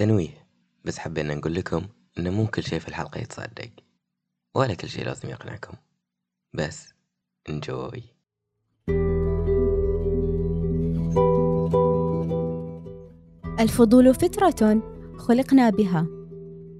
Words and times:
تنويه. 0.00 0.48
بس 0.84 0.98
حبينا 0.98 1.34
نقول 1.34 1.54
لكم 1.54 1.82
إن 2.18 2.32
مو 2.32 2.46
كل 2.46 2.62
شيء 2.62 2.78
في 2.78 2.88
الحلقة 2.88 3.20
يتصدق 3.20 3.70
ولا 4.54 4.74
كل 4.74 4.88
شيء 4.88 5.04
لازم 5.04 5.28
يقنعكم. 5.28 5.74
بس 6.54 6.94
انجوي 7.48 8.02
الفضول 13.60 14.14
فطرة 14.14 14.82
خلقنا 15.18 15.70
بها. 15.70 16.06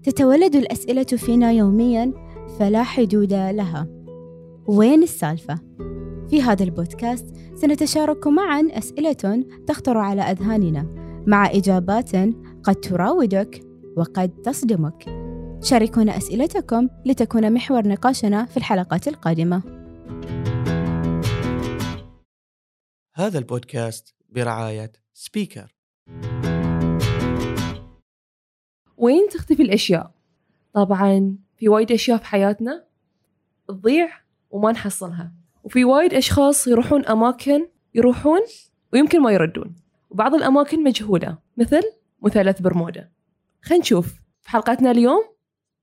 تتولد 0.03 0.57
الأسئلة 0.57 1.03
فينا 1.05 1.53
يوميا 1.53 2.13
فلا 2.59 2.83
حدود 2.83 3.33
لها. 3.33 3.87
وين 4.67 5.03
السالفة؟ 5.03 5.59
في 6.31 6.43
هذا 6.43 6.65
البودكاست 6.65 7.27
سنتشارك 7.55 8.27
معا 8.27 8.69
أسئلة 8.71 9.45
تخطر 9.67 9.99
على 9.99 10.23
أذهاننا 10.23 10.87
مع 11.27 11.51
إجابات 11.51 12.11
قد 12.65 12.75
تراودك 12.75 13.61
وقد 13.97 14.43
تصدمك. 14.43 15.05
شاركونا 15.63 16.17
أسئلتكم 16.17 16.89
لتكون 17.07 17.53
محور 17.53 17.89
نقاشنا 17.89 18.45
في 18.45 18.57
الحلقات 18.57 19.09
القادمة. 19.09 19.63
هذا 23.15 23.39
البودكاست 23.39 24.15
برعاية 24.29 24.93
سبيكر. 25.13 25.77
وين 28.97 29.29
تختفي 29.29 29.63
الأشياء؟ 29.63 30.11
طبعا 30.73 31.37
في 31.57 31.69
وايد 31.69 31.93
أشياء 31.93 32.19
في 32.19 32.25
حياتنا 32.25 32.85
تضيع 33.69 34.09
وما 34.51 34.73
نحصلها. 34.73 35.33
وفي 35.65 35.85
وايد 35.85 36.15
أشخاص 36.15 36.67
يروحون 36.67 37.07
أماكن 37.07 37.69
يروحون 37.95 38.41
ويمكن 38.93 39.23
ما 39.23 39.33
يردون. 39.33 39.77
وبعض 40.11 40.35
الأماكن 40.35 40.85
مجهولة. 40.85 41.39
مثل 41.57 41.83
مثلث 42.23 42.61
برمودا. 42.61 43.11
خلينا 43.63 43.83
نشوف. 43.83 44.07
في 44.43 44.51
حلقتنا 44.51 44.91
اليوم 44.91 45.25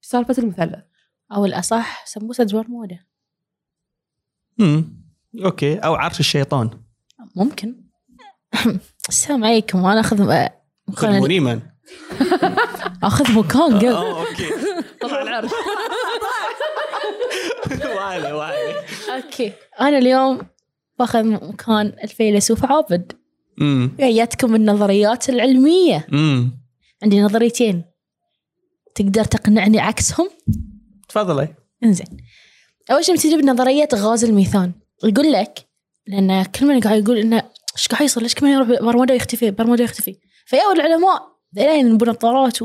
سالفة 0.01 0.35
المثلث؟ 0.37 0.83
أو 1.31 1.45
الأصح 1.45 2.05
سمبوسة 2.05 2.43
برمودا. 2.53 2.99
امم 4.59 5.03
okay. 5.45 5.77
أو 5.77 5.95
عرش 5.95 6.19
الشيطان. 6.19 6.69
ممكن. 7.35 7.75
السلام 9.09 9.43
عليكم. 9.43 9.85
أنا 9.85 9.99
أخذ 9.99 10.17
خذ 10.17 10.49
مكان 10.87 11.21
منيما 11.21 11.61
أخذ 13.03 13.31
مكان 13.33 13.77
قبل. 13.77 13.87
آه 13.87 14.19
okay. 14.19 14.49
طلع 15.01 15.21
العرش. 15.21 15.51
وعلي 17.95 18.31
وعلي 18.31 18.75
okay. 19.15 19.53
أنا 19.81 19.97
اليوم 19.97 20.41
باخذ 20.99 21.23
مكان 21.23 21.85
الفيلسوف 22.03 22.65
عابد. 22.65 23.11
امم 23.61 23.91
وياكم 23.99 24.55
النظريات 24.55 25.29
العلمية. 25.29 26.07
امم 26.13 26.51
عندي 27.03 27.21
نظريتين. 27.21 27.83
تقدر 28.95 29.23
تقنعني 29.23 29.79
عكسهم؟ 29.79 30.29
تفضلي. 31.09 31.55
إنزين. 31.83 32.07
أول 32.91 33.05
شيء 33.05 33.15
بتجيب 33.15 33.45
نظرية 33.45 33.87
غاز 33.95 34.23
الميثان. 34.23 34.73
يقول 35.03 35.31
لك 35.31 35.67
لأن 36.07 36.43
كل 36.43 36.65
من 36.65 36.79
قاعد 36.79 37.03
يقول 37.03 37.17
إنه 37.17 37.43
إيش 37.77 37.87
قاعد 37.87 38.03
يصير؟ 38.03 38.23
ليش 38.23 38.35
كل 38.35 38.45
من 38.45 38.51
يروح 38.51 38.67
برمودا 38.67 39.13
يختفي؟ 39.13 39.51
برمودا 39.51 39.83
يختفي. 39.83 40.15
فيا 40.45 40.73
العلماء 40.75 41.21
ذيلين 41.55 41.97
بنظارات 41.97 42.57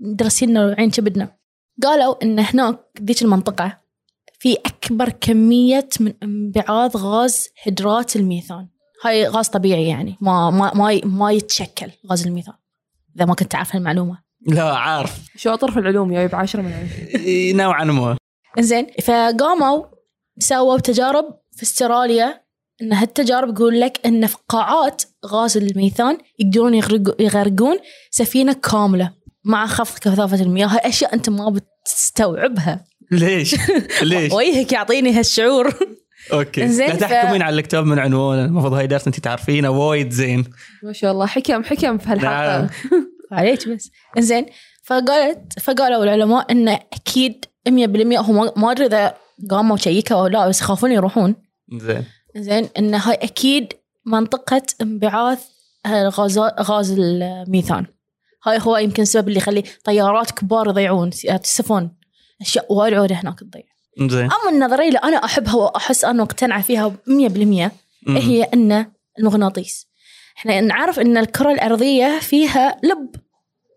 ودرسينا 0.00 0.66
وعين 0.66 0.90
كبدنا 0.90 1.36
قالوا 1.82 2.22
إن 2.22 2.38
هناك 2.38 2.78
ذيك 3.02 3.22
المنطقة 3.22 3.80
في 4.38 4.56
أكبر 4.66 5.08
كمية 5.08 5.88
من 6.00 6.14
انبعاث 6.22 6.96
غاز 6.96 7.48
هيدرات 7.62 8.16
الميثان. 8.16 8.68
هاي 9.02 9.26
غاز 9.28 9.48
طبيعي 9.48 9.86
يعني. 9.88 10.16
ما 10.20 10.50
ما 10.50 10.74
ما, 10.74 11.00
ما 11.04 11.32
يتشكل 11.32 11.90
غاز 12.10 12.26
الميثان 12.26 12.54
إذا 13.16 13.24
ما 13.24 13.34
كنت 13.34 13.54
عارف 13.54 13.74
المعلومه 13.74 14.18
لا 14.46 14.72
عارف. 14.74 15.18
شاطر 15.36 15.70
في 15.70 15.78
العلوم؟ 15.78 16.12
جايب 16.12 16.34
عشرة 16.34 16.62
من 16.62 16.72
عشرة. 16.72 17.52
نوعا 17.52 17.84
ما. 17.84 18.16
زين 18.58 18.86
فقاموا 19.02 19.84
سووا 20.38 20.78
تجارب 20.78 21.24
في 21.56 21.62
استراليا 21.62 22.42
إن 22.82 22.92
هالتجارب 22.92 23.56
يقول 23.58 23.80
لك 23.80 24.00
إن 24.06 24.26
في 24.26 24.36
قاعات 24.48 25.02
غاز 25.26 25.56
الميثان 25.56 26.18
يقدرون 26.38 26.74
يغرق- 26.74 27.20
يغرقون 27.20 27.78
سفينة 28.10 28.52
كاملة 28.52 29.12
مع 29.44 29.66
خفض 29.66 29.98
كثافة 29.98 30.42
المياه. 30.42 30.66
هاي 30.66 30.88
أشياء 30.88 31.14
أنت 31.14 31.28
ما 31.30 31.50
بتستوعبها. 31.50 32.84
ليش؟ 33.10 33.54
ليش؟ 34.02 34.32
وجهك 34.32 34.72
يعطيني 34.72 35.12
هالشعور. 35.18 35.74
okay. 36.32 36.68
زين، 36.68 36.88
لا 36.88 36.94
ف- 36.96 37.00
تحكمين 37.00 37.42
على 37.42 37.56
الكتاب 37.56 37.84
من 37.86 37.98
عنوانه 37.98 38.44
المفروض 38.44 38.72
هاي 38.72 38.86
درس 38.86 39.06
أنت 39.06 39.20
تعرفينه. 39.20 39.70
وايد 39.70 40.10
زين. 40.10 40.44
ما 40.82 40.92
شاء 40.92 41.12
الله. 41.12 41.26
حكم 41.26 41.64
حكم 41.64 41.98
في 41.98 42.08
هالحلقة. 42.08 42.58
نعم. 42.60 42.68
عليك 43.32 43.68
بس. 43.68 43.90
زين 44.18 44.46
فقالت 44.84 45.58
فقالوا 45.60 46.04
العلماء 46.04 46.52
إن 46.52 46.68
أكيد 46.68 47.44
100% 47.68 47.70
هم 48.20 48.50
ما- 48.56 48.70
أدري 48.72 48.86
إذا 48.86 49.14
قاموا 49.50 49.76
شيكوا 49.76 50.16
أو 50.16 50.26
لا 50.26 50.48
بس 50.48 50.60
يخافون 50.60 50.92
يروحون. 50.92 51.34
زين 51.78 52.04
زين 52.36 52.68
إن 52.78 52.94
هاي 52.94 53.14
أكيد 53.14 53.72
منطقة 54.06 54.62
انبعاث 54.82 55.38
غاز 55.88 56.38
غاز 56.38 56.94
الميثان. 56.98 57.86
هاي 58.46 58.58
هو 58.60 58.76
يمكن 58.76 59.02
السبب 59.02 59.28
اللي 59.28 59.38
يخلي 59.38 59.62
طيارات 59.84 60.30
كبار 60.30 60.68
يضيعون 60.68 61.10
السفن 61.30 61.90
أشياء 62.40 62.72
وايد 62.72 62.94
عودة 62.94 63.14
هناك 63.14 63.38
تضيع. 63.40 63.62
زين. 63.98 64.30
أما 64.32 64.50
النظرية 64.50 64.88
اللي 64.88 64.98
أنا 64.98 65.24
أحبها 65.24 65.54
وأحس 65.54 66.04
أنا 66.04 66.22
مقتنعة 66.22 66.62
فيها 66.62 66.96
100% 67.06 67.70
مم. 68.06 68.16
هي 68.16 68.42
إن 68.42 68.86
المغناطيس. 69.18 69.86
إحنا 70.36 70.60
نعرف 70.60 71.00
إن 71.00 71.16
الكرة 71.16 71.52
الأرضية 71.52 72.18
فيها 72.18 72.76
لب. 72.82 73.14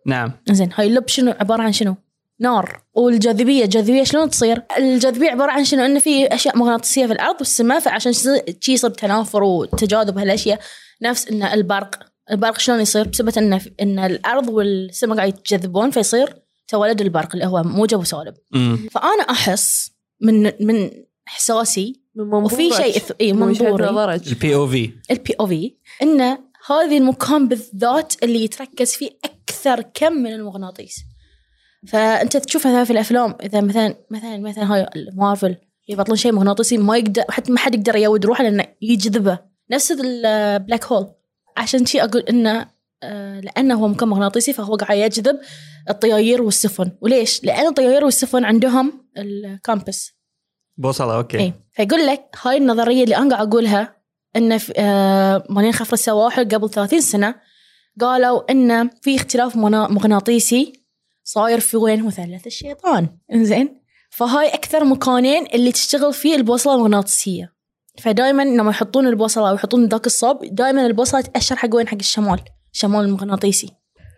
نعم. 0.05 0.31
زين 0.51 0.69
هاي 0.75 0.87
اللب 0.87 1.07
شنو؟ 1.07 1.31
عبارة 1.31 1.61
عن 1.61 1.71
شنو؟ 1.71 1.95
نار. 2.39 2.81
والجاذبية 2.93 3.63
الجاذبية 3.63 4.03
شلون 4.03 4.29
تصير؟ 4.29 4.61
الجاذبية 4.77 5.29
عبارة 5.31 5.51
عن 5.51 5.63
شنو؟ 5.63 5.85
انه 5.85 5.99
في 5.99 6.27
أشياء 6.27 6.57
مغناطيسية 6.57 7.05
في 7.05 7.13
الأرض 7.13 7.35
والسماء 7.39 7.79
فعشان 7.79 8.13
شي 8.59 8.73
يصير 8.73 8.89
تنافر 8.89 9.43
وتجاذب 9.43 10.17
هالاشياء 10.17 10.59
نفس 11.01 11.27
إن 11.27 11.43
البرق 11.43 11.99
البرق 12.31 12.59
شلون 12.59 12.81
يصير؟ 12.81 13.07
بسبب 13.07 13.37
إن 13.37 13.59
إن 13.81 13.99
الأرض 13.99 14.49
والسماء 14.49 15.17
قاعد 15.17 15.29
يتجذبون 15.29 15.91
فيصير 15.91 16.35
تولد 16.67 17.01
البرق 17.01 17.29
اللي 17.33 17.45
هو 17.45 17.63
موجب 17.63 17.99
وسالب. 17.99 18.33
فأنا 18.91 19.23
أحس 19.29 19.94
من 20.21 20.43
من 20.43 20.91
إحساسي 21.27 22.01
من 22.15 22.25
منظورك. 22.25 22.53
وفي 22.53 22.71
شيء 22.73 22.93
إث- 22.99 23.11
وجهة 23.21 23.33
منظوري. 23.33 23.85
نظرك. 23.85 24.27
البي 24.27 24.55
أو 24.55 24.67
في 24.67 24.91
البي 25.11 25.33
أو 25.39 25.47
في 25.47 25.75
إن 26.01 26.21
هذه 26.67 26.97
المكان 26.97 27.47
بالذات 27.47 28.23
اللي 28.23 28.43
يتركز 28.43 28.91
فيه 28.93 29.09
أكثر 29.25 29.81
كم 29.93 30.13
من 30.13 30.33
المغناطيس. 30.33 30.95
فأنت 31.87 32.37
تشوفها 32.37 32.83
في 32.83 32.91
الأفلام 32.91 33.35
إذا 33.43 33.61
مثلا 33.61 33.95
مثلا 34.11 34.37
مثلا 34.37 34.73
هاي 34.73 34.87
مارفل 35.13 35.55
يبطلون 35.87 36.17
شيء 36.17 36.31
مغناطيسي 36.31 36.77
ما 36.77 36.97
يقدر 36.97 37.23
حتى 37.29 37.51
ما 37.51 37.59
حد 37.59 37.75
يقدر 37.75 37.95
يود 37.95 38.25
روحه 38.25 38.43
لأنه 38.43 38.65
يجذبه. 38.81 39.39
نفس 39.71 39.91
ال 39.91 40.07
black 40.07 40.85
hole 40.85 41.07
عشان 41.57 41.85
شي 41.85 42.01
أقول 42.03 42.21
انه 42.21 42.67
آه، 43.05 43.39
لأنه 43.39 43.75
هو 43.75 43.87
مكان 43.87 44.09
مغناطيسي 44.09 44.53
فهو 44.53 44.75
قاعد 44.75 44.97
يجذب 44.97 45.39
الطياير 45.89 46.41
والسفن. 46.41 46.91
وليش؟ 47.01 47.43
لأن 47.43 47.67
الطياير 47.67 48.05
والسفن 48.05 48.45
عندهم 48.45 49.05
ال 49.17 49.29
compass 49.29 50.11
بوصله 50.77 51.15
okay. 51.15 51.39
اي 51.39 51.53
فيقول 51.71 52.07
لك 52.07 52.29
هاي 52.43 52.57
النظرية 52.57 53.03
اللي 53.03 53.17
أنا 53.17 53.35
قاعد 53.35 53.47
أقولها 53.47 53.95
إن 54.35 54.57
في 54.57 54.73
آه 54.77 55.43
مالين 55.49 55.73
خفر 55.73 55.93
السواحل 55.93 56.47
قبل 56.47 56.69
30 56.69 57.01
سنة 57.01 57.35
قالوا 58.01 58.51
إن 58.51 58.89
في 59.01 59.15
اختلاف 59.15 59.55
مغناطيسي 59.55 60.73
صاير 61.23 61.59
في 61.59 61.77
وين؟ 61.77 62.03
مثلث 62.03 62.47
الشيطان. 62.47 63.07
إنزين؟ 63.33 63.81
فهاي 64.09 64.47
أكثر 64.47 64.83
مكانين 64.83 65.45
اللي 65.53 65.71
تشتغل 65.71 66.13
فيه 66.13 66.35
البوصلة 66.35 66.75
المغناطيسية. 66.75 67.53
فدائما 68.01 68.43
لما 68.43 68.69
يحطون 68.69 69.07
البوصلة 69.07 69.49
أو 69.49 69.55
يحطون 69.55 69.85
ذاك 69.85 70.05
الصوب 70.05 70.45
دائما 70.45 70.85
البوصلة 70.85 71.21
تاشر 71.21 71.55
حق 71.55 71.75
وين؟ 71.75 71.87
حق 71.87 71.97
الشمال. 71.99 72.39
الشمال 72.75 73.05
المغناطيسي. 73.05 73.69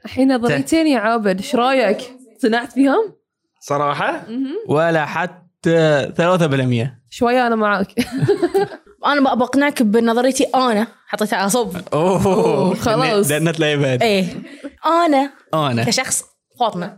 الحين 0.05 0.35
نظريتين 0.35 0.87
يا 0.87 0.99
عابد 0.99 1.37
إيش 1.37 1.55
رأيك؟ 1.55 1.97
اقتنعت 2.35 2.71
فيهم؟ 2.71 3.13
صراحة؟ 3.59 4.25
مهم. 4.29 4.55
ولا 4.67 5.05
حتى 5.05 6.11
3% 6.17 6.99
شوية 7.09 7.47
أنا 7.47 7.55
معاك. 7.55 7.87
أنا 9.05 9.21
بقى 9.21 9.37
بقنعك 9.37 9.83
بنظريتي 9.83 10.43
أنا 10.43 10.87
حطيتها 11.07 11.37
على 11.37 11.49
صوب. 11.49 11.77
أوه. 11.93 12.75
خلاص. 12.75 13.27
إيه. 14.01 14.25
أنا 14.85 15.31
أنا. 15.53 15.83
كشخص 15.83 16.23
فاطمة 16.59 16.97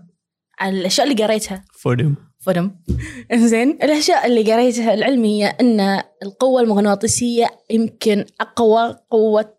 على 0.60 0.80
الأشياء 0.80 1.12
اللي 1.12 1.24
قريتها. 1.24 1.66
فودم. 1.80 2.16
فدم 2.46 2.72
إنزين 3.34 3.70
الأشياء 3.84 4.26
اللي 4.26 4.54
قريتها 4.54 4.94
العلميه 4.94 5.58
إن 5.62 6.02
القوة 6.24 6.62
المغناطيسية 6.62 7.48
يمكن 7.70 8.26
أقوى 8.42 8.96
قوة 9.10 9.54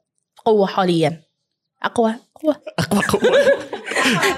قوة 0.45 0.67
حاليا. 0.67 1.30
أقوى. 1.83 2.15
قوة. 2.35 2.63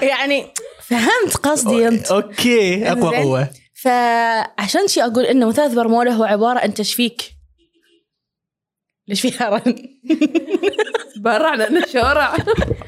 يعني 0.11 0.45
فهمت 0.81 1.37
قصدي 1.43 1.87
انت 1.87 2.11
أوكي. 2.11 2.91
أقوى. 2.91 3.17
قوة. 3.17 3.49
فعشان 3.73 4.87
شي 4.87 5.03
أقول 5.03 5.25
إنه 5.25 5.47
مثلث 5.47 5.73
برمودا 5.73 6.11
هو 6.11 6.23
عبارة 6.23 6.59
عن 6.59 6.73
تشفيك 6.73 7.33
ليش 9.07 9.21
فيها 9.21 9.49
رن؟ 9.49 9.75
برع 11.25 11.55
لأنه 11.55 11.85
شارع. 11.85 12.37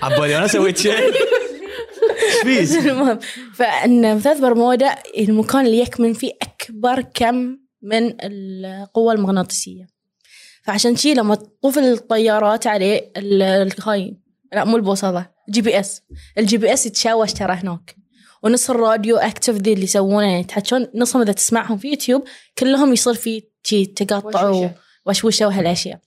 عبالي 0.01 0.37
أنا 0.37 0.47
سويت 0.47 0.77
شيء. 0.77 1.11
فيك؟ 2.43 2.69
المهم 2.87 3.19
فإن 3.53 4.15
مثلث 4.15 4.39
برمودا 4.39 4.95
المكان 5.17 5.65
اللي 5.65 5.79
يكمن 5.79 6.13
فيه 6.13 6.31
أكبر 6.41 7.01
كم 7.01 7.57
من 7.81 8.13
القوة 8.21 9.13
المغناطيسية. 9.13 9.87
فعشان 10.63 10.95
شي 10.95 11.13
لما 11.13 11.35
تطوف 11.35 11.77
الطيارات 11.77 12.67
عليه 12.67 13.11
هاي 13.85 14.17
لا 14.55 14.63
مو 14.65 14.77
البوصلة 14.77 15.29
GPS. 15.49 16.01
ال 16.37 16.57
GPS 16.57 16.85
يتشاوش 16.85 17.33
ترى 17.33 17.53
هناك. 17.53 17.95
ونص 18.43 18.69
ال 18.69 19.17
radioactive 19.17 19.53
ذي 19.53 19.73
اللي 19.73 19.83
يسوونه 19.83 20.27
يعني 20.27 20.39
يتحكون 20.39 20.87
نصهم 20.95 21.21
إذا 21.21 21.31
تسمعهم 21.31 21.77
في 21.77 21.87
يوتيوب 21.87 22.23
كلهم 22.57 22.93
يصير 22.93 23.13
في 23.13 23.43
شي 23.63 23.85
تقطع 23.85 24.49
وشوشة. 24.49 24.75
وشوشة 25.05 25.47
وهالأشياء. 25.47 25.99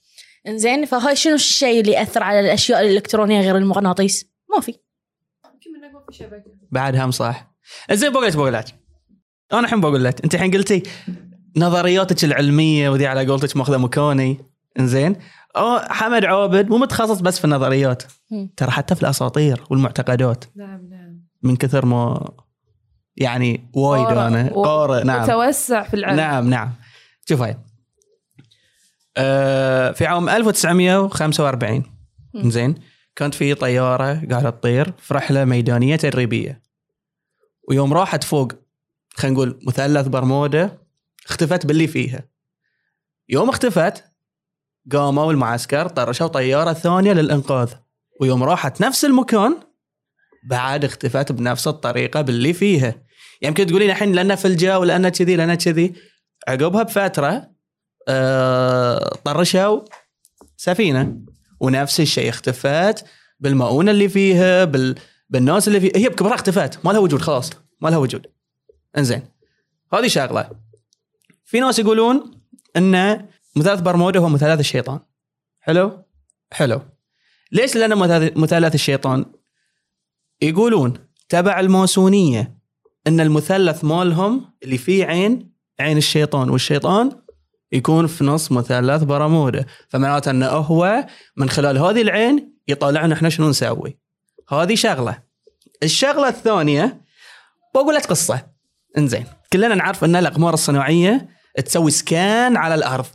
إنزين 0.49 0.85
فهاي 0.85 1.17
شنو 1.17 1.35
الشيء 1.35 1.81
اللي 1.81 1.93
يأثر 1.93 2.23
على 2.23 2.41
الأشياء 2.41 2.81
الإلكترونية 2.81 3.41
غير 3.41 3.56
المغناطيس؟ 3.56 4.27
ما 4.55 4.61
في. 4.61 4.71
يمكن 4.73 5.73
منك 5.73 5.94
ما 5.94 6.01
في 6.11 6.19
شبكه 6.19 6.51
بعد 6.71 6.97
هم 6.97 7.11
صح. 7.11 7.55
زين 7.93 8.12
بقول 8.12 8.27
لك 8.27 8.37
بقول 8.37 8.53
لك 8.53 8.65
أنا 9.53 9.61
الحين 9.61 9.81
بقول 9.81 10.05
لك 10.05 10.25
أنت 10.25 10.35
الحين 10.35 10.51
قلتي 10.51 10.83
نظرياتك 11.56 12.25
العلمية 12.25 12.89
وذي 12.89 13.06
على 13.06 13.27
قولتك 13.27 13.56
ماخذة 13.56 13.77
مكاني 13.77 14.39
إنزين 14.79 15.17
أو 15.56 15.79
حمد 15.79 16.25
عابد 16.25 16.69
مو 16.69 16.79
متخصص 16.79 17.21
بس 17.21 17.39
في 17.39 17.45
النظريات. 17.45 18.03
ترى 18.56 18.71
حتى 18.71 18.95
في 18.95 19.03
الأساطير 19.03 19.65
والمعتقدات. 19.71 20.45
نعم 20.56 20.89
نعم. 20.91 21.21
من 21.43 21.56
كثر 21.56 21.87
ما 21.87 22.31
يعني 23.17 23.71
وايد 23.75 24.06
أنا. 24.06 24.49
قارئ 24.55 25.05
نعم. 25.05 25.23
متوسع 25.23 25.83
في 25.83 25.95
العلم. 25.95 26.17
نعم 26.17 26.50
نعم. 26.50 26.73
شوف 27.29 27.43
هاي. 27.43 27.56
آه 29.17 29.93
في 29.93 30.06
عام 30.06 30.29
1945 30.29 31.83
مم. 32.35 32.51
زين. 32.51 32.75
كانت 33.17 33.35
في 33.35 33.55
طيارة 33.55 34.05
قاعدة 34.31 34.51
تطير 34.51 34.93
في 34.99 35.15
رحلة 35.15 35.44
ميدانية 35.44 35.97
تدريبية. 35.97 36.62
ويوم 37.69 37.93
راحت 37.93 38.25
فوق 38.25 38.53
خلينا 39.15 39.35
نقول 39.35 39.61
مثلث 39.67 40.06
برمودا 40.06 40.79
اختفت 41.27 41.67
باللي 41.67 41.87
فيها. 41.87 42.25
يوم 43.29 43.49
اختفت 43.49 44.05
قاموا 44.93 45.32
المعسكر 45.32 45.88
طرشوا 45.88 46.26
طيارة 46.26 46.73
ثانية 46.73 47.12
للإنقاذ. 47.12 47.73
ويوم 48.20 48.43
راحت 48.44 48.81
نفس 48.81 49.05
المكان 49.05 49.56
بعد 50.50 50.85
اختفت 50.85 51.32
بنفس 51.32 51.69
الطريقة 51.69 52.20
باللي 52.20 52.52
فيها. 52.52 52.94
يمكن 53.43 53.67
تقولين 53.67 53.90
الحين 53.90 54.12
لأنه 54.12 54.35
فلجه 54.35 54.79
ولأنه 54.79 55.08
كذي 55.08 55.37
لأنه 55.37 55.55
كذي. 55.55 55.94
عقبها 56.49 56.82
بفترة 56.82 57.50
آه 58.08 59.14
طرشوا 59.25 59.81
سفينة. 60.56 61.17
ونفس 61.61 62.00
الشيء 62.00 62.29
اختفت 62.29 63.05
بالمؤونة 63.41 63.91
اللي 63.91 64.08
فيها 64.08 64.64
بال... 64.64 64.94
بالناس 65.31 65.69
اللي 65.69 65.81
فيها 65.81 65.93
هي 65.96 66.08
بكبرها 66.08 66.34
اختفت. 66.34 66.84
ما 66.84 66.93
لها 66.93 67.00
وجود 67.00 67.23
خلاص 67.23 67.50
ما 67.81 67.88
لها 67.88 67.99
وجود. 67.99 68.26
إنزين 68.99 69.23
هذه 69.93 70.06
شغلة. 70.06 70.50
في 71.44 71.61
ناس 71.61 71.79
يقولون 71.79 72.41
إن 72.76 73.26
مثلث 73.58 73.81
برمودا 73.81 74.20
هو 74.20 74.28
مثلث 74.28 74.60
الشيطان. 74.60 75.00
حلو؟ 75.60 76.05
حلو. 76.52 76.82
ليش؟ 77.52 77.76
مثلث- 77.76 78.37
مثلث 78.37 78.75
الشيطان 78.75 79.25
يقولون 80.43 80.94
تبع 81.28 81.60
الماسونيه 81.60 82.58
إن 83.06 83.20
المثلث 83.20 83.84
مالهم 83.84 84.55
اللي 84.62 84.78
فيه 84.78 85.05
عين 85.05 85.52
عين 85.81 85.96
الشيطان 85.96 86.50
والشيطان 86.50 87.12
يكون 87.72 88.06
في 88.06 88.25
نص 88.25 88.52
مثلث 88.52 89.02
برمودا. 89.02 89.66
فمعناته 89.88 90.31
انه 90.31 90.46
هو 90.46 91.06
من 91.37 91.49
خلال 91.50 91.78
هذه 91.78 92.02
العين 92.02 92.58
يطالعنا 92.69 93.14
إحنا 93.14 93.28
شنو 93.28 93.49
نسوي؟ 93.49 93.99
هذه 94.49 94.75
شغلة. 94.75 95.22
الشغلة 95.82 96.28
الثانية 96.28 97.00
بقول 97.75 97.94
لك 97.94 98.06
قصة. 98.06 98.46
إنزين 98.99 99.26
كلنا 99.52 99.75
نعرف 99.75 100.05
إن 100.05 100.16
الأقمار 100.16 100.55
الصناعية 100.55 101.28
تسوي 101.64 101.90
سكان 101.90 102.56
على 102.56 102.75
الأرض. 102.75 103.06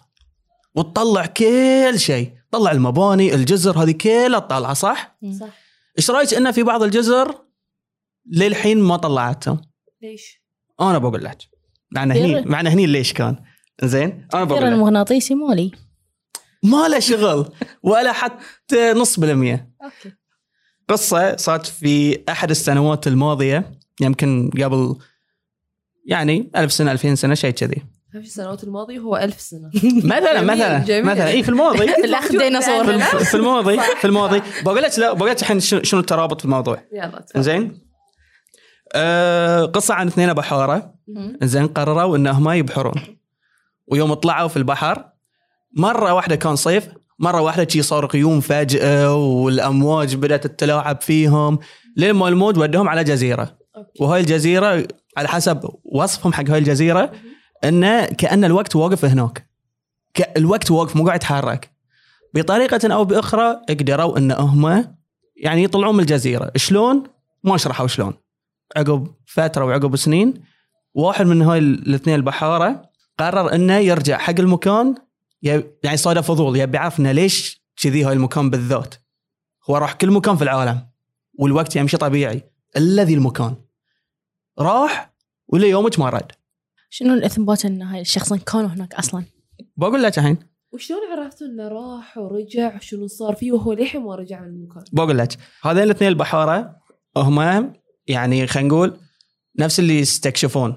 وتطلع 0.75 1.25
كل 1.25 1.99
شيء. 1.99 2.31
طلع 2.51 2.71
المباني 2.71 3.35
الجزر 3.35 3.83
هذه 3.83 3.91
كلها 3.91 4.39
طالعه 4.39 4.73
صح؟ 4.73 5.17
صح. 5.39 5.47
إيش 5.97 6.11
رأيك 6.11 6.33
إن 6.33 6.51
في 6.51 6.63
بعض 6.63 6.83
الجزر 6.83 7.41
للحين 8.31 8.79
ما 8.79 8.97
طلعتهم؟ 8.97 9.61
ليش؟ 10.01 10.43
أنا 10.81 10.97
بقول 10.97 11.23
لك. 11.23 11.37
معنا 11.91 12.13
هني 12.13 12.41
معنا 12.41 12.69
هني 12.69 12.85
ليش 12.85 13.13
كان؟ 13.13 13.43
زين 13.83 14.27
أنا 14.33 14.43
بقول 14.43 14.61
لك. 14.61 14.67
المغناطيسي 14.67 15.35
مالي. 15.35 15.71
ما 16.63 16.87
له 16.87 16.99
شغل 16.99 17.49
ولا 17.83 18.11
حتى 18.11 18.93
نص 18.93 19.19
بالمية. 19.19 19.73
أوكي. 19.83 20.15
قصة 20.89 21.35
صارت 21.35 21.65
في 21.65 22.23
أحد 22.29 22.49
السنوات 22.49 23.07
الماضية 23.07 23.79
يمكن 24.01 24.49
قبل 24.63 24.95
يعني 26.05 26.51
ألف 26.55 26.71
سنة 26.71 26.91
ألفين 26.91 27.15
سنة 27.15 27.33
شيء 27.33 27.51
كذي. 27.51 27.83
خمس 28.13 28.25
السنوات 28.25 28.63
الماضية 28.63 28.99
هو 28.99 29.17
ألف 29.17 29.41
سنة. 29.41 29.69
مثلا 30.03 30.41
مثلا 30.53 30.79
جميل. 30.79 31.05
مثلا. 31.05 31.27
اي 31.27 31.43
في 31.43 31.49
الماضي. 31.49 31.83
الاخ 32.05 32.31
ديناصور. 32.31 32.99
في 33.25 33.33
الماضي 33.35 33.79
في 34.01 34.05
الماضي. 34.07 34.41
بقول 34.65 34.81
لك 34.81 34.99
لا 34.99 35.13
بقول 35.13 35.29
لك 35.29 35.41
الحين 35.41 35.59
شنو 35.59 35.83
شنو 35.83 35.99
الترابط 35.99 36.39
في 36.39 36.45
الموضوع؟ 36.45 36.81
يلا 36.93 37.19
تفضل. 37.21 37.43
زين 37.43 37.79
آه 38.93 39.65
قصة 39.65 39.93
عن 39.93 40.07
اثنين 40.07 40.33
بحارة. 40.33 40.93
زين 41.43 41.67
قرروا 41.67 42.17
انهم 42.17 42.49
يبحرون. 42.49 42.93
ويوم 43.87 44.13
طلعوا 44.13 44.47
في 44.47 44.57
البحر 44.57 45.05
مرة 45.73 46.13
واحدة 46.13 46.35
كان 46.35 46.55
صيف 46.55 46.87
مرة 47.19 47.41
واحدة 47.41 47.67
شي 47.69 47.81
صار 47.81 48.05
غيوم 48.05 48.39
فجأة 48.39 49.15
والأمواج 49.15 50.15
بدأت 50.15 50.47
تتلاعب 50.47 51.01
فيهم. 51.01 51.59
لين 51.97 52.11
ما 52.11 52.27
الموج 52.27 52.57
ودهم 52.57 52.89
على 52.89 53.01
أوكي. 53.01 54.03
وهاي 54.03 54.21
الجزيرة 54.21 54.87
على 55.17 55.27
حسب 55.27 55.69
وصفهم 55.85 56.33
حق 56.33 56.49
هاي 56.49 56.59
الجزيرة 56.59 57.11
أنه 57.63 58.05
كأن 58.05 58.45
الوقت 58.45 58.75
واقف 58.75 59.05
هناك. 59.05 59.49
الوقت 60.37 60.71
واقف 60.71 60.95
مو 60.95 61.05
قاعد 61.05 61.19
يتحرك. 61.19 61.71
بطريقة 62.33 62.93
أو 62.93 63.05
بأخرى 63.05 63.61
قدروا 63.69 64.17
أن 64.17 64.31
هم 64.31 64.95
يعني 65.35 65.63
يطلعون 65.63 65.95
من 65.95 65.99
الجزيرة. 66.01 66.51
شلون؟ 66.55 67.03
ما 67.43 67.57
شرحوا 67.57 67.87
شلون. 67.87 68.13
عقب 68.75 69.07
فترة 69.25 69.65
وعقب 69.65 69.95
سنين 69.95 70.33
واحد 70.93 71.25
من 71.25 71.41
هاي 71.41 71.59
الاثنين 71.59 72.15
البحارة 72.15 72.89
قرر 73.19 73.55
أنه 73.55 73.77
يرجع 73.77 74.17
حق 74.17 74.39
المكان 74.39 74.95
يعني 75.83 75.97
صار 75.97 76.21
فضول 76.21 76.57
يبي 76.57 76.77
يعرف 76.77 76.99
انه 76.99 77.11
ليش 77.11 77.63
كذي 77.81 78.03
هاي 78.03 78.13
المكان 78.13 78.49
بالذات. 78.49 78.95
هو 79.69 79.77
راح 79.77 79.93
كل 79.93 80.11
مكان 80.11 80.35
في 80.35 80.43
العالم 80.43 80.87
والوقت 81.39 81.75
يمشي 81.75 81.97
طبيعي. 81.97 82.43
إلا 82.77 83.03
ذي 83.03 83.13
المكان. 83.13 83.55
راح 84.59 85.13
وليومك 85.47 85.99
ما 85.99 86.09
رد. 86.09 86.31
شنو 86.95 87.13
الإثبات 87.13 87.65
إن 87.65 87.81
هاي 87.81 88.01
الشخصين 88.01 88.37
كانوا 88.37 88.69
هناك 88.69 88.93
أصلا؟ 88.93 89.23
بقول 89.77 90.03
لك 90.03 90.17
الحين 90.17 90.37
وشلون 90.71 90.99
عرفتوا 91.11 91.47
إنه 91.47 91.67
راح 91.67 92.17
ورجع 92.17 92.75
وشنو 92.75 93.07
صار 93.07 93.35
فيه 93.35 93.51
وهو 93.51 93.73
للحين 93.73 94.01
ما 94.01 94.15
رجع 94.15 94.41
من 94.41 94.47
المكان؟ 94.47 94.83
بقول 94.91 95.17
لك 95.17 95.37
هذين 95.63 95.83
الاثنين 95.83 96.09
البحارة 96.09 96.75
هم 97.17 97.73
يعني 98.07 98.47
خلينا 98.47 98.69
نقول 98.69 98.97
نفس 99.59 99.79
اللي 99.79 99.99
يستكشفون 99.99 100.73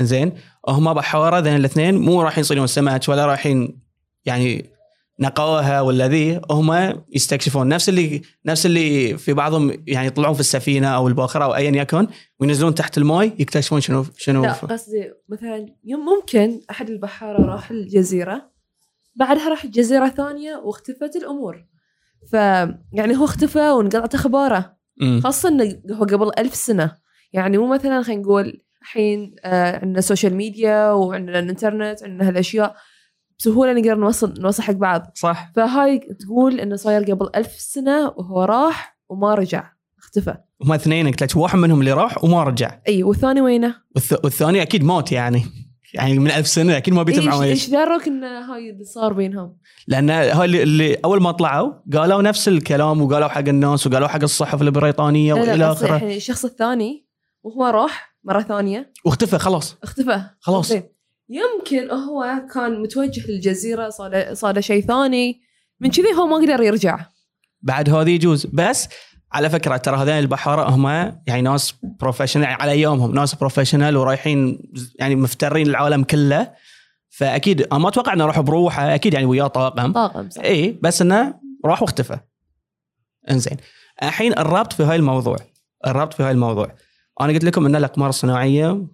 زين 0.00 0.32
هم 0.68 0.94
بحارة 0.94 1.38
ذين 1.38 1.56
الاثنين 1.56 1.94
مو 1.98 2.22
رايحين 2.22 2.40
يصيدون 2.40 2.66
سمك 2.66 3.08
ولا 3.08 3.26
رايحين 3.26 3.82
يعني 4.24 4.70
نقاوها 5.20 5.80
ولا 5.80 6.08
ذي 6.08 6.40
هم 6.50 7.02
يستكشفون. 7.12 7.68
نفس 7.68 7.88
اللي 7.88 8.22
نفس 8.46 8.66
اللي 8.66 9.18
في 9.18 9.32
بعضهم 9.32 9.84
يعني 9.86 10.06
يطلعون 10.06 10.34
في 10.34 10.40
السفينة 10.40 10.88
أو 10.88 11.08
الباخرة 11.08 11.44
أو 11.44 11.54
ايا 11.54 11.70
يكن 11.70 12.06
وينزلون 12.40 12.74
تحت 12.74 12.98
الماي 12.98 13.32
يكتشفون 13.38 13.80
شنو 13.80 14.04
شنو 14.16 14.42
لا 14.42 14.52
قصدي 14.52 15.12
مثلا 15.28 15.66
يوم 15.84 16.00
ممكن 16.00 16.60
أحد 16.70 16.90
البحارة 16.90 17.46
راح 17.46 17.70
الجزيرة 17.70 18.50
بعدها 19.14 19.48
راح 19.48 19.66
جزيره 19.66 20.08
ثانية 20.08 20.56
واختفت 20.56 21.16
الأمور. 21.16 21.64
ف 22.32 22.34
يعني 22.92 23.16
هو 23.16 23.24
اختفى 23.24 23.70
وانقطعت 23.70 24.14
أخباره. 24.14 24.76
خاصة 25.22 25.48
إنه 25.48 25.78
هو 25.92 26.04
قبل 26.04 26.30
ألف 26.38 26.54
سنة. 26.54 26.96
يعني 27.32 27.58
مو 27.58 27.66
مثلا 27.66 28.02
خلينا 28.02 28.22
نقول 28.22 28.62
الحين 28.82 29.36
آه 29.44 29.76
عندنا 29.76 29.98
ال 29.98 30.03
social 30.03 30.34
media 30.34 30.90
وعندنا 30.90 31.38
الإنترنت 31.38 32.02
عندنا 32.02 32.28
هالأشياء. 32.28 32.76
بسهولة 33.40 33.72
نقدر 33.72 33.94
نوصل 33.94 34.34
نوصل 34.38 34.62
حق 34.62 34.72
بعض. 34.72 35.10
صح. 35.14 35.52
فهاي 35.56 35.98
تقول 35.98 36.60
إنه 36.60 36.76
صاير 36.76 37.02
قبل 37.02 37.28
ألف 37.36 37.52
سنة 37.52 38.08
وهو 38.16 38.44
راح 38.44 38.98
وما 39.08 39.34
رجع. 39.34 39.72
اختفى. 39.98 40.34
هم 40.62 40.72
اثنين 40.72 41.06
قلت 41.06 41.22
لك 41.22 41.36
واحد 41.36 41.58
منهم 41.58 41.80
اللي 41.80 41.92
راح 41.92 42.24
وما 42.24 42.44
رجع. 42.44 42.80
إي 42.88 43.02
والثاني 43.02 43.40
وينه؟ 43.40 43.74
والث... 43.94 44.12
والثاني 44.24 44.62
أكيد 44.62 44.84
موت 44.84 45.12
يعني. 45.12 45.42
يعني 45.94 46.18
من 46.18 46.30
ألف 46.30 46.46
سنة 46.46 46.76
أكيد 46.76 46.94
ما 46.94 47.02
بيتم 47.02 47.18
إيش 47.18 47.28
معه 47.28 47.42
إيش 47.42 47.70
دراك 47.70 48.06
إن 48.06 48.24
هاي 48.24 48.70
اللي 48.70 48.84
صار 48.84 49.12
بينهم؟ 49.12 49.56
لأن 49.88 50.10
هاي 50.10 50.44
اللي, 50.44 50.62
اللي 50.62 50.94
أول 50.94 51.22
ما 51.22 51.32
طلعوا 51.32 51.72
قالوا 51.92 52.22
نفس 52.22 52.48
الكلام 52.48 53.02
وقالوا 53.02 53.28
حق 53.28 53.48
الناس 53.48 53.86
وقالوا 53.86 54.08
حق 54.08 54.22
الصحف 54.22 54.62
البريطانية 54.62 55.34
وإلى 55.34 55.72
آخره. 55.72 55.96
يعني 55.96 56.16
الشخص 56.16 56.44
الثاني 56.44 57.06
وهو 57.42 57.66
راح 57.66 58.16
مرة 58.24 58.42
ثانية. 58.42 58.92
واختفى 59.04 59.38
خلاص. 59.38 59.76
اختفى. 59.82 60.22
خلاص. 60.40 60.68
زين. 60.68 60.82
يمكن 61.30 61.90
هو 61.90 62.42
كان 62.54 62.82
متوجه 62.82 63.30
للجزيرة 63.30 63.88
صار 63.88 64.34
صار 64.34 64.60
شيء 64.60 64.82
ثاني. 64.82 65.40
من 65.80 65.90
كذي 65.90 66.12
هو 66.14 66.26
ما 66.26 66.36
قدر 66.36 66.62
يرجع. 66.62 67.06
بعد 67.62 67.90
هذه 67.90 68.10
يجوز. 68.10 68.46
بس 68.46 68.88
على 69.32 69.50
فكرة 69.50 69.76
ترى 69.76 69.96
هذين 69.96 70.18
البحاره 70.18 70.68
هم 70.70 70.86
يعني 71.26 71.42
ناس 71.42 71.74
professional 72.00 72.44
يعني 72.44 72.62
على 72.62 72.70
ايامهم 72.72 73.14
ناس 73.14 73.34
professional 73.34 73.96
ورايحين 73.96 74.58
يعني 74.98 75.16
مفترين 75.16 75.66
العالم 75.66 76.04
كله. 76.04 76.52
فأكيد 77.08 77.62
أنا 77.62 77.78
ما 77.78 77.88
أتوقع 77.88 78.12
إنه 78.12 78.26
راح 78.26 78.40
بروحه 78.40 78.94
أكيد 78.94 79.14
يعني 79.14 79.26
وياه 79.26 79.46
طاقم. 79.46 79.92
طاقم 79.92 80.30
صح. 80.30 80.42
اي 80.42 80.78
بس 80.82 81.02
إنه 81.02 81.34
راح 81.64 81.82
واختفى. 81.82 82.18
إنزين. 83.30 83.56
الحين 84.02 84.38
الربط 84.38 84.72
في 84.72 84.82
هاي 84.82 84.96
الموضوع 84.96 85.36
الربط 85.86 86.14
في 86.14 86.22
هاي 86.22 86.30
الموضوع. 86.30 86.72
أنا 87.20 87.32
قلت 87.32 87.44
لكم 87.44 87.66
ان 87.66 87.76
الأقمار 87.76 88.08
الصناعية 88.08 88.86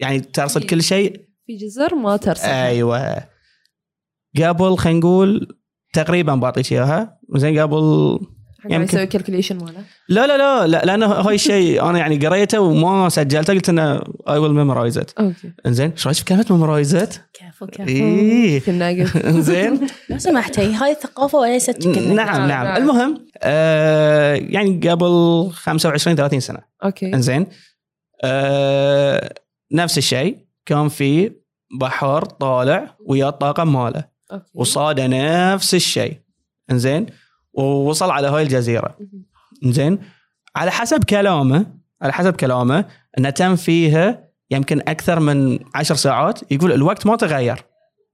يعني 0.00 0.20
ترصد 0.20 0.64
كل 0.64 0.82
شيء 0.82 1.26
في 1.46 1.56
جزر 1.56 1.94
ما 1.94 2.16
ترسل 2.16 2.48
أيوه. 2.48 3.16
قبل 4.44 4.76
خلينا 4.78 4.98
نقول 4.98 5.58
تقريبا 5.92 6.34
بعطيك 6.34 6.72
إياها. 6.72 7.18
زين 7.36 7.58
قبل 7.58 8.18
يمكن 8.64 8.74
يمكن. 8.74 8.84
يسوي 8.96 9.06
calculation 9.06 9.56
ماله. 9.56 9.84
لا 10.08 10.26
لا 10.26 10.36
لا 10.36 10.66
لا 10.66 10.84
لأنه 10.84 11.06
هاي 11.06 11.34
الشيء 11.34 11.82
أنا 11.90 11.98
يعني 11.98 12.26
قريته 12.26 12.60
وما 12.60 13.08
سجلته 13.08 13.52
قلت 13.54 13.68
إنه 13.68 14.00
I 14.28 14.38
will 14.38 14.52
memorize 14.52 14.98
it 14.98 15.10
okay. 15.10 15.52
إنزين 15.66 15.90
إيش 15.90 16.06
رايك 16.06 16.16
في 16.16 16.24
كلمة 16.24 16.46
memorize 16.50 16.94
it؟ 16.94 17.14
كفو 17.34 17.66
كفو 17.66 18.60
كنا 18.66 18.88
قلت. 18.88 19.16
إنزين. 19.16 19.86
لو 20.10 20.18
سمحتي 20.18 20.74
هاي 20.74 20.94
ثقافة 20.94 21.38
وليست 21.38 21.86
نعم 21.86 22.14
نعم، 22.14 22.48
نعم 22.48 22.48
نعم. 22.48 22.76
المهم 22.76 23.26
آه 23.42 24.34
يعني 24.34 24.88
قبل 24.88 25.48
25 25.52 26.16
30 26.16 26.40
سنة. 26.40 26.58
أوكي. 26.84 27.14
إنزين. 27.14 27.46
آه 28.24 29.34
نفس 29.72 29.98
الشيء. 29.98 30.45
كان 30.66 30.88
في 30.88 31.32
بحر 31.80 32.24
طالع 32.24 32.96
ويا 33.06 33.28
الطاقم 33.28 33.72
ماله. 33.72 34.04
وصاد 34.54 35.00
نفس 35.00 35.74
الشيء. 35.74 36.20
إنزين؟ 36.70 37.06
ووصل 37.52 38.10
على 38.10 38.28
هاي 38.28 38.42
الجزيرة. 38.42 38.98
زين 39.62 39.98
على 40.56 40.70
حسب 40.70 41.04
كلامه 41.04 41.66
على 42.02 42.12
حسب 42.12 42.36
كلامه 42.36 42.84
إنه 43.18 43.30
تم 43.30 43.56
فيها 43.56 44.28
يمكن 44.50 44.80
أكثر 44.80 45.20
من 45.20 45.58
عشر 45.74 45.94
ساعات 45.94 46.52
يقول 46.52 46.72
الوقت 46.72 47.06
ما 47.06 47.16
تغير. 47.16 47.64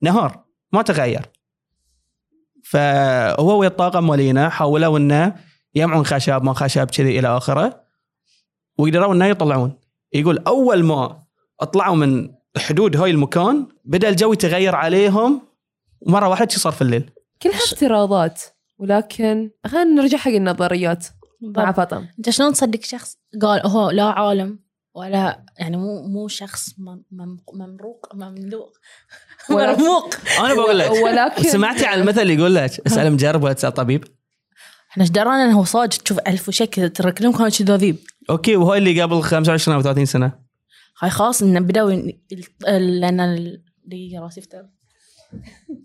نهار 0.02 0.44
ما 0.73 0.82
تغير. 0.82 1.26
فهو 2.64 3.59
ويا 3.59 3.68
الطاقم 3.68 4.06
مالينا 4.06 4.49
حاولوا 4.49 4.99
إنه 4.99 5.35
يجمعون 5.75 6.04
خشب 6.04 6.42
ما 6.42 6.52
خشب 6.52 6.85
كذي 6.85 7.18
إلى 7.18 7.28
آخره. 7.28 7.82
وقدروا 8.78 9.14
إنه 9.14 9.26
يطلعون. 9.26 9.78
يقول 10.12 10.38
أول 10.38 10.85
ما 10.85 11.23
أطلعوا 11.61 11.97
من 11.97 12.30
حدود 12.56 12.97
هاي 12.97 13.11
المكان 13.11 13.66
بدأ 13.85 14.09
الجو 14.09 14.32
يتغير 14.32 14.75
عليهم 14.75 15.42
ومرة 16.00 16.28
واحدة 16.28 16.49
شي 16.49 16.61
صار 16.61 16.73
في 16.73 16.82
الليل. 16.82 17.11
كلها 17.42 17.56
افتراضات 17.56 18.42
ولكن 18.78 19.50
خلينا 19.66 19.85
نرجع 20.02 20.18
حق 20.18 20.30
النظريات. 20.30 21.06
مع. 21.56 21.73
فاطمة. 21.73 22.09
أنت 22.18 22.30
شلون 22.30 22.52
تصدق 22.52 22.85
شخص 22.85 23.16
قال 23.42 23.66
هو 23.66 23.90
لا 23.90 24.02
عالم 24.04 24.59
ولا 24.94 25.44
يعني 25.59 25.76
مو 25.76 26.02
مو 26.09 26.28
شخص 26.28 26.75
مم- 26.78 27.04
مم- 27.11 27.38
ممروق 27.54 28.06
مملوق 28.14 28.73
مرموق 29.50 30.14
أنا 30.40 30.54
بقول 30.54 30.78
لك 30.78 30.90
ولكن 30.90 31.42
سمعتي 31.42 31.87
على 31.87 32.00
المثل 32.00 32.21
اللي 32.21 32.35
يقول 32.35 32.54
لك 32.54 32.71
اسأل 32.87 33.12
مجرب 33.12 33.42
ولا 33.42 33.52
تسال 33.52 33.75
طبيب. 33.75 34.04
إحنا 34.90 35.02
إيش 35.02 35.11
درانا 35.11 35.44
إنه 35.44 35.59
هو 35.59 35.64
صاج 35.64 35.88
تشوف 35.88 36.18
ألف 36.18 36.49
وشكل 36.49 36.90
ترى 36.90 37.12
كلهم 37.12 37.32
كانوا 37.32 37.49
كذاذيب 37.49 37.97
okay 38.30 38.56
وهاي 38.56 38.78
اللي 38.78 39.02
قبل 39.02 39.23
25 39.23 39.76
أو 39.76 39.82
30 39.82 40.04
سنة. 40.04 40.32
هاي 41.02 41.11
خلاص 41.11 41.42
انه 41.42 41.61
بدأوا 41.61 41.90
ال- 43.21 43.62
دقيقة 43.87 44.23
راسي 44.23 44.40
افتر 44.40 44.66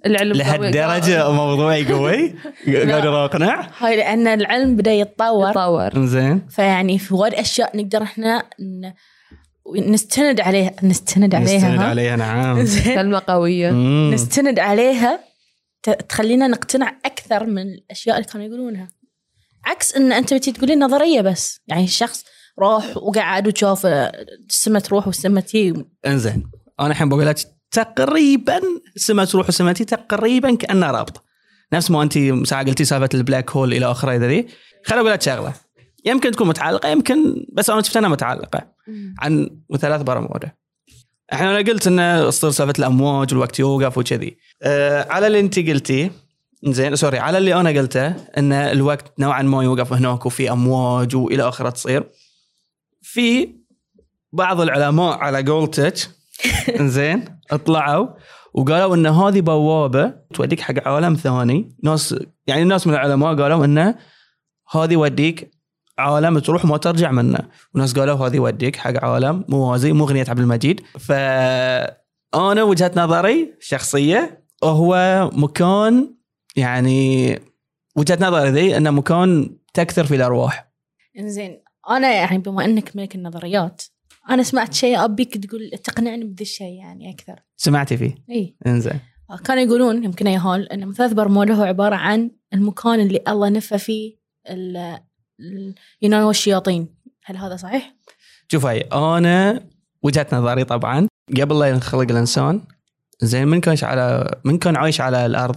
العلم 0.05 0.33
لهالدرجة 0.33 1.31
موضوعي 1.31 1.85
قوي 1.85 2.35
قادر 2.67 3.25
أقنع؟ 3.25 3.69
هاي 3.77 3.95
لأن 3.97 4.27
العلم 4.27 4.75
بدأ 4.75 4.91
يتطور. 4.93 5.49
يتطور. 5.49 6.05
زين 6.05 6.47
فيعني 6.49 6.99
في 6.99 7.13
وايد 7.13 7.33
أشياء 7.33 7.77
نقدر 7.77 8.03
إحنا 8.03 8.43
ن- 8.59 8.93
نستند 9.91 10.41
عليها 10.41 10.71
نستند 10.83 11.35
عليها 11.35 11.57
نستند 11.57 11.79
ها؟ 11.79 11.85
عليها 11.85 12.15
نعم. 12.15 13.15
قوية. 13.27 13.71
مم. 13.71 14.11
نستند 14.13 14.59
عليها 14.59 15.19
ت- 15.83 15.89
تخلينا 15.89 16.47
نقتنع 16.47 16.95
أكثر 17.05 17.45
من 17.45 17.61
الأشياء 17.61 18.17
اللي 18.17 18.27
كانوا 18.27 18.45
يقولونها. 18.47 18.87
عكس 19.65 19.95
إن 19.95 20.11
أنت 20.11 20.33
بتي 20.33 20.51
تقولي 20.51 20.75
نظرية 20.75 21.21
بس. 21.21 21.61
يعني 21.67 21.83
الشخص 21.83 22.25
راح 22.59 22.97
وقعد 22.97 23.47
وشاف 23.47 23.85
السما 23.85 24.79
تروح 24.79 25.07
والسما 25.07 25.41
تي 25.41 25.73
انزين 26.05 26.51
أنا 26.79 26.87
الحين 26.87 27.09
بقول 27.09 27.25
لك 27.25 27.37
تقريبا 27.71 28.61
سما 28.95 29.25
تروح 29.25 29.47
وسما 29.47 29.73
تي 29.73 29.85
تقريبا 29.85 30.55
كأنها 30.55 30.91
رابطة. 30.91 31.23
نفس 31.73 31.91
ما 31.91 32.03
أنت 32.03 32.13
ساعه 32.47 32.65
قلتي 32.65 32.85
سالفة 32.85 33.09
ال 33.13 33.20
black 33.20 33.51
hole 33.51 33.73
إلى 33.73 33.85
آخره 33.85 34.15
إذا 34.15 34.27
ذي. 34.27 34.47
خليني 34.85 35.01
أقول 35.01 35.13
لك 35.13 35.21
شغلة. 35.21 35.53
يمكن 36.05 36.31
تكون 36.31 36.47
متعلقة 36.47 36.89
يمكن 36.89 37.45
بس 37.53 37.69
أنا 37.69 37.81
شفت 37.81 37.97
إنها 37.97 38.09
متعلقة. 38.09 38.67
عن 39.19 39.49
مثلث 39.69 40.01
برمودا 40.01 40.51
إحنا 41.33 41.51
أنا 41.51 41.71
قلت 41.71 41.87
إنه 41.87 42.29
تصير 42.29 42.51
سالفة 42.51 42.73
الأمواج 42.79 43.33
والوقت 43.33 43.59
يوقف 43.59 43.97
وكذي. 43.97 44.37
أه 44.63 45.07
على 45.09 45.27
اللي 45.27 45.39
أنت 45.39 45.59
قلتيه 45.59 46.11
زين 46.63 46.95
سوري 46.95 47.19
على 47.19 47.37
اللي 47.37 47.55
أنا 47.55 47.69
قلته 47.69 48.07
إن 48.37 48.53
الوقت 48.53 49.19
نوعا 49.19 49.41
ما 49.41 49.63
يوقف 49.63 49.93
هناك 49.93 50.25
وفي 50.25 50.51
أمواج 50.51 51.15
وإلى 51.15 51.43
آخره 51.43 51.69
تصير. 51.69 52.03
في 53.13 53.55
بعض 54.33 54.61
العلماء 54.61 55.17
على 55.17 55.51
قولتك 55.51 56.09
زين 56.95 57.25
طلعوا 57.65 58.07
وقالوا 58.53 58.95
إن 58.95 59.05
هذه 59.05 59.41
بوابة 59.41 60.13
توديك 60.33 60.59
حق 60.59 60.87
عالم 60.87 61.15
ثاني. 61.15 61.75
ناس 61.83 62.15
يعني 62.47 62.61
الناس 62.61 62.87
من 62.87 62.93
العلماء 62.93 63.35
قالوا 63.35 63.65
انه 63.65 63.95
هذه 64.71 64.93
يوديك 64.93 65.51
عالم 65.97 66.39
تروح 66.39 66.65
ما 66.65 66.77
ترجع 66.77 67.11
منه. 67.11 67.39
وناس 67.75 67.93
قالوا 67.93 68.27
هذه 68.27 68.35
يوديك 68.35 68.75
حق 68.75 69.03
عالم 69.05 69.45
موازي 69.49 69.93
مو 69.93 70.03
أغنية 70.03 70.25
عبد 70.27 70.39
المجيد. 70.39 70.81
فانا 70.99 72.63
وجهة 72.63 72.91
نظري 72.95 73.53
شخصية 73.59 74.43
هو 74.63 75.29
مكان 75.33 76.15
يعني 76.55 77.39
وجهة 77.95 78.17
نظري 78.21 78.49
ذي 78.49 78.77
إنه 78.77 78.91
مكان 78.91 79.57
تكثر 79.73 80.05
في 80.05 80.15
الأرواح. 80.15 80.71
إنزين 81.19 81.66
أنا 81.89 82.13
يعني 82.13 82.37
بما 82.37 82.65
إنك 82.65 82.95
ملك 82.95 83.15
النظريات 83.15 83.81
أنا 84.29 84.43
سمعت 84.43 84.73
شيء 84.73 85.03
أبيك 85.03 85.37
تقول 85.45 85.71
تقنعني 85.83 86.23
بذا 86.23 86.41
الشيء 86.41 86.73
يعني 86.73 87.09
أكثر. 87.13 87.39
سمعتي 87.57 87.97
فيه؟ 87.97 88.15
إي. 88.29 88.55
إنزين. 88.67 88.99
كانوا 89.45 89.63
يقولون 89.63 90.03
يمكن 90.03 90.27
يا 90.27 90.37
هول 90.39 90.61
إن 90.63 90.87
مثلث 90.87 91.13
برمودا 91.13 91.53
هو 91.53 91.63
عبارة 91.63 91.95
عن 91.95 92.31
المكان 92.53 92.99
اللي 92.99 93.19
الله 93.27 93.49
نفى 93.49 93.77
فيه 93.77 94.15
ال- 94.49 94.99
الينون 96.01 96.23
والشياطين 96.23 96.87
هل 97.25 97.37
هذا 97.37 97.55
صحيح؟ 97.55 97.95
شوف 98.51 98.65
هاي 98.65 98.79
أنا 98.81 99.63
وجهة 100.03 100.27
نظري 100.33 100.63
طبعا 100.63 101.07
قبل 101.41 101.59
لا 101.59 101.65
ينخلق 101.65 102.11
الإنسان 102.11 102.61
زين 103.21 103.47
من 103.47 103.61
كان 103.61 103.77
على 103.83 104.35
من 104.43 104.57
كان 104.57 104.75
عايش 104.75 105.01
على 105.01 105.25
الأرض؟ 105.25 105.55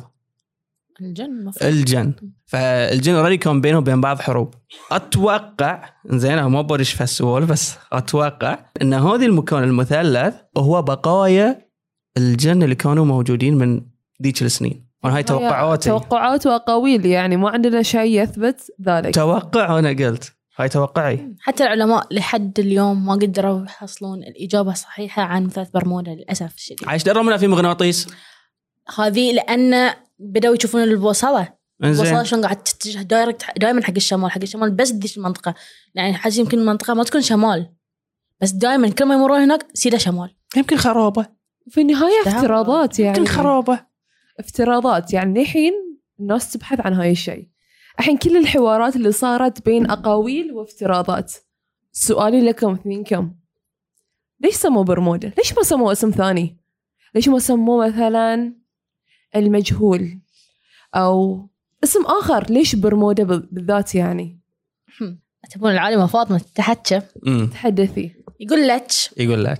الجن 1.00 1.25
المفروض 1.25 1.71
الجن. 1.71 2.12
فالجن 2.47 3.14
already 3.14 3.37
كان 3.37 3.61
بينهم 3.61 3.83
وبين 3.83 4.00
بعض 4.00 4.21
حروب. 4.21 4.54
أتوقع 4.92 5.90
زين 6.07 6.42
ما 6.42 6.62
بدش 6.62 6.92
في 6.92 7.04
السوالف 7.04 7.50
بس 7.50 7.75
أتوقع 7.92 8.59
إن 8.83 8.95
هذا 8.95 9.26
المكان 9.26 9.62
المثلث 9.62 10.35
هو 10.59 10.83
بقايا 10.83 11.69
الجن 12.16 12.62
اللي 12.62 12.75
كانوا 12.75 13.04
موجودين 13.04 13.54
من 13.54 13.80
ذيك 14.23 14.42
السنين. 14.42 14.90
أنا 15.04 15.16
هاي 15.16 15.23
توقعاتي. 15.23 15.88
توقعات 15.88 16.47
وأقاويل 16.47 17.07
يعني 17.07 17.37
ما 17.37 17.50
عندنا 17.50 17.83
شيء 17.83 18.23
يثبت 18.23 18.61
ذلك. 18.87 19.14
توقع 19.14 19.78
أنا 19.78 19.88
قلت. 19.88 20.33
هاي 20.57 20.69
توقعي. 20.69 21.35
حتى 21.40 21.64
العلماء 21.64 22.07
لحد 22.11 22.59
اليوم 22.59 23.07
ما 23.07 23.12
قدروا 23.12 23.64
يحصلون 23.64 24.19
الإجابة 24.19 24.73
الصحيحة 24.73 25.23
عن 25.23 25.45
مثلث 25.45 25.71
برمودا 25.71 26.14
للأسف 26.14 26.54
الشديد. 26.54 26.88
عايش 26.88 27.02
دروا 27.02 27.23
منها 27.23 27.37
في 27.37 27.47
مغناطيس. 27.47 28.09
هذه 28.99 29.33
لأن 29.33 29.90
بدأوا 30.21 30.55
يشوفون 30.55 30.83
البوصلة. 30.83 31.55
البوصلة 31.85 32.23
شلون 32.23 32.43
قاعد 32.43 32.62
تتجه 32.62 33.03
دايركت 33.03 33.45
دائما 33.59 33.83
حق 33.83 33.93
الشمال 33.97 34.31
حق 34.31 34.43
الشمال 34.43 34.71
بس 34.71 34.93
ذيك 34.93 35.17
المنطقة. 35.17 35.55
يعني 35.95 36.15
حاجة 36.15 36.41
يمكن 36.41 36.59
المنطقة 36.59 36.95
ما 36.95 37.05
تكون 37.05 37.21
شمال 37.21 37.75
بس 38.41 38.50
دائما 38.50 38.89
كل 38.89 39.05
ما 39.05 39.15
يمرون 39.15 39.41
هناك 39.41 39.67
سيدة 39.75 39.99
شمال. 39.99 40.37
يمكن 40.57 40.77
خرابه 40.77 41.27
في 41.71 41.81
النهاية. 41.81 42.21
افتراضات 42.27 42.99
يعني. 42.99 43.19
يمكن 43.19 43.31
خرابه 43.31 43.87
افتراضات. 44.39 45.12
يعني 45.12 45.41
الحين 45.41 45.73
الناس 46.21 46.53
تبحث 46.53 46.81
عن 46.81 46.93
هاي 46.93 47.11
الشيء. 47.11 47.49
الحين 47.99 48.17
كل 48.17 48.37
الحوارات 48.37 48.97
اللي 48.97 49.12
صارت 49.12 49.65
بين 49.65 49.91
أقاويل 49.91 50.53
وافتراضات. 50.53 51.33
سؤالي 51.93 52.41
لكم 52.41 52.73
اثنينكم 52.73 53.35
ليش 54.41 54.55
سموه 54.55 54.85
برمودا؟ 54.85 55.33
ليش 55.39 55.53
ما 55.57 55.62
سموه 55.62 55.93
اسم 55.93 56.11
ثاني؟ 56.11 56.61
ليش 57.15 57.29
ما 57.29 57.39
سموه 57.39 57.87
مثلا 57.87 58.60
المجهول 59.37 60.21
أو 60.95 61.49
اسم 61.85 62.05
آخر. 62.07 62.47
ليش 62.53 62.75
برمودا 62.77 63.25
بال- 63.25 63.49
بالذات 63.53 63.95
يعني؟ 63.95 64.41
تبون 65.51 65.71
العالمه 65.71 66.07
فاطمه 66.07 66.39
تتحكى 66.39 67.03
امم 67.27 67.47
تحدثي. 67.47 68.15
يقول 68.41 68.69
لك. 68.69 68.87
يقول 69.17 69.45
لك. 69.45 69.59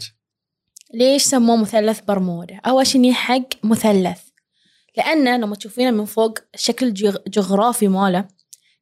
ليش 0.95 1.23
سموه 1.23 1.57
مثلث 1.57 2.01
برمودا؟ 2.01 2.61
أول 2.67 2.87
شيء 2.87 3.13
حق 3.13 3.43
مثلث. 3.65 4.21
لأن 4.97 5.41
لما 5.41 5.57
تشوفينه 5.57 5.91
من 5.91 6.05
فوق 6.05 6.39
الشكل 6.55 6.87
الجغ- 6.87 7.19
الجغرافي 7.27 7.89
ماله 7.89 8.29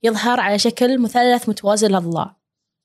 يظهر 0.03 0.41
على 0.41 0.59
شكل 0.59 0.99
مثلث 1.01 1.49
متوازي 1.49 1.87
الأضلاع 1.87 2.37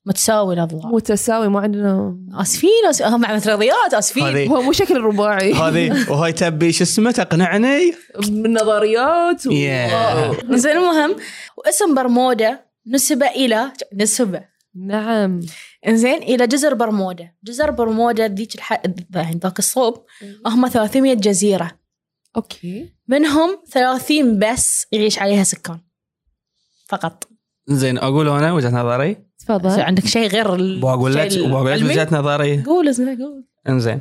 متساوي 0.06 0.54
الأضلاع. 0.54 0.90
متساوي 0.90 1.48
ما 1.48 1.60
عندنا 1.60 2.18
آسفين 2.34 2.70
هم 3.00 3.20
مع 3.20 3.38
رياضيات 3.38 3.94
آسفين. 3.94 4.22
هذه 4.22 4.48
هو 4.48 4.62
مو 4.62 4.72
شكل 4.72 5.00
رباعي. 5.00 5.52
هذه 5.52 6.10
وهاي 6.10 6.32
تبي 6.32 6.72
شو 6.72 6.84
اسمه 6.84 7.10
تقنعني؟ 7.10 7.94
من 8.28 8.52
نظريات. 8.52 9.46
و... 9.46 9.50
Yeah. 9.50 10.54
زين 10.54 10.76
المهم 10.76 11.16
واسم 11.56 11.94
برمودا 11.94 12.64
نسب 12.86 13.22
إلى 13.22 13.72
نسب. 13.94 14.40
نعم. 14.74 15.40
إنزين 15.86 16.22
إلى 16.22 16.46
جزر 16.46 16.74
برمودا. 16.74 17.30
جزر 17.44 17.70
برمودا 17.70 18.28
ذيك 18.28 18.54
الح... 18.54 18.82
يعني 19.14 19.40
ذاك 19.42 19.58
الصوب 19.58 20.04
هم 20.46 20.68
300 20.68 21.14
جزيرة. 21.14 21.70
أوكي. 22.36 22.94
منهم 23.08 23.62
30 23.70 24.38
بس 24.38 24.86
يعيش 24.92 25.18
عليها 25.18 25.44
سكان. 25.44 25.80
فقط. 26.88 27.28
زين 27.68 27.98
أقول 27.98 28.28
أنا 28.28 28.52
وجهة 28.52 28.70
نظري. 28.70 29.23
تفضل. 29.38 29.80
عندك 29.80 30.06
شيء 30.06 30.28
غير 30.28 30.48
واقول 30.84 31.14
لك 31.14 31.26
الشيء 31.26 31.48
واقول 31.50 31.70
لك 31.70 31.82
العلمي؟ 31.82 31.92
وجهة 31.92 32.08
نظري. 32.12 32.62
قول 32.62 32.92
زين 32.92 33.08
قول. 33.08 33.44
إنزين. 33.68 34.00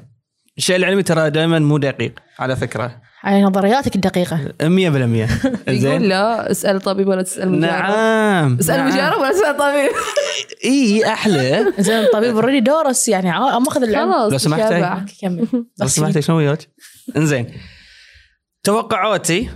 الشيء 0.58 0.76
العلمي 0.76 1.04
ترى 1.04 1.30
دائما 1.30 1.60
مو 1.60 1.78
دقيق 1.78 2.20
على 2.40 2.56
فكرة. 2.56 3.02
على 3.24 3.42
نظرياتك 3.42 3.96
الدقيقة. 3.96 4.38
100% 4.38 4.66
يقول 4.68 5.80
زين 5.80 6.02
لا 6.02 6.52
اسأل 6.52 6.82
طبيب 6.82 7.08
ولا 7.08 7.22
تسأل 7.22 7.50
مجرب 7.50 7.62
نعم. 7.62 8.58
اسأل 8.60 8.78
نعم. 8.78 8.88
مجرب 8.88 9.22
ولا 9.22 9.32
تسأل 9.32 9.58
طبيب. 9.58 9.92
إي 10.66 11.06
أحلى. 11.06 11.74
زين 11.80 12.00
الطبيب 12.00 12.36
already 12.36 12.60
دارس 12.60 13.08
يعني 13.08 13.30
ماخذ 13.60 13.84
العلم. 13.84 14.14
خلاص 14.14 14.32
لو 14.32 14.38
سمحتي. 14.38 14.84
okay 14.84 15.18
كمل. 15.22 15.48
لو 15.82 15.88
سمحتي 15.88 16.22
شنو 16.22 16.38
وياك؟ 16.38 16.68
إنزين. 17.18 17.48
توقعاتي. 18.64 19.50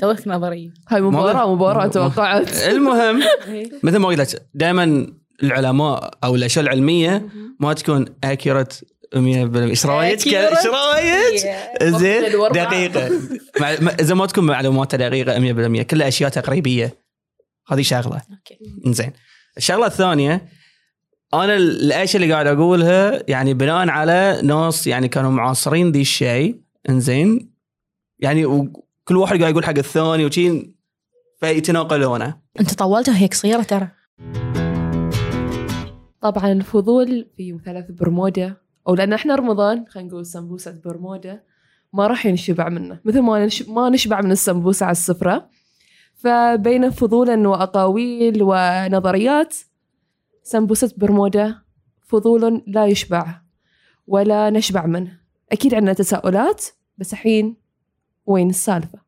توك 0.00 0.28
نظريه 0.28 0.70
هاي 0.88 1.00
مباراة 1.00 1.54
مباراة 1.54 1.86
توقعات. 1.86 2.62
المهم 2.62 3.22
مثل 3.84 3.96
ما 3.96 4.08
قلت 4.08 4.34
لك 4.34 4.46
دائما 4.54 5.06
العلماء 5.42 6.10
أو 6.24 6.34
الأشياء 6.34 6.64
العلمية 6.64 7.28
ما 7.60 7.72
تكون 7.72 8.04
accurate 8.24 8.74
100% 9.14 9.16
إيش 9.16 9.86
رايك؟ 9.86 10.26
إيش 10.26 10.66
رايك؟ 10.66 11.40
زين. 11.82 12.22
دقيقة. 12.52 13.10
إذا 14.00 14.14
ما 14.14 14.26
تكون 14.26 14.44
معلومات 14.44 14.94
دقيقة 14.94 15.38
100% 15.80 15.82
كلها 15.82 16.08
أشياء 16.08 16.30
تقريبية. 16.30 16.98
هذه 17.68 17.82
شغلة. 17.82 18.22
okay. 18.30 18.58
زين 18.86 19.12
الشغلة 19.56 19.86
الثانية 19.86 20.48
أنا 21.34 21.56
الأشياء 21.56 22.22
اللي 22.22 22.32
قاعد 22.34 22.46
أقولها 22.46 23.22
يعني 23.28 23.54
بناء 23.54 23.88
على 23.88 24.40
ناس 24.42 24.86
يعني 24.86 25.08
كانوا 25.08 25.30
معاصرين 25.30 25.92
ذي 25.92 26.00
الشيء 26.00 26.60
إنزين. 26.88 27.54
يعني 28.18 28.46
وكل 28.46 29.16
واحد 29.16 29.40
قاعد 29.40 29.50
يقول 29.50 29.64
حق 29.64 29.78
الثاني 29.78 30.24
وشي 30.24 30.74
فيتناقلونه. 31.40 32.38
أنت 32.60 32.74
طولت 32.74 33.08
وهي 33.08 33.26
قصيره 33.26 33.62
ترى. 33.62 33.88
طبعا 36.24 36.52
الفضول 36.52 37.26
في 37.36 37.52
مثلث 37.52 37.90
برمودا 37.90 38.56
أو 38.88 38.94
لأن 38.94 39.12
إحنا 39.12 39.34
رمضان 39.34 39.84
خلينا 39.88 40.08
نقول 40.08 40.26
سمبوسة 40.26 40.80
برمودا 40.84 41.42
ما 41.92 42.06
راح 42.06 42.26
ينشبع 42.26 42.68
منه. 42.68 43.00
مثل 43.04 43.20
ما. 43.20 43.48
ما 43.68 43.88
نشبع 43.88 44.20
من 44.20 44.30
السمبوسة 44.30 44.86
على 44.86 44.92
السفرة. 44.92 45.48
فبين 46.14 46.90
فضولا 46.90 47.48
واقاويل 47.48 48.42
ونظريات 48.42 49.54
سمبوسة 50.42 50.94
برمودا 50.96 51.54
فضول 52.02 52.62
لا 52.66 52.86
يشبع 52.86 53.40
ولا 54.06 54.50
نشبع 54.50 54.86
منه. 54.86 55.18
أكيد 55.52 55.74
عندنا 55.74 55.92
تساؤلات 55.92 56.64
بس 56.98 57.12
الحين 57.12 57.56
وين 58.26 58.50
السالفة؟ 58.50 58.98